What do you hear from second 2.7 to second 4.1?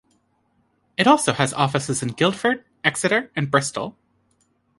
Exeter and Bristol.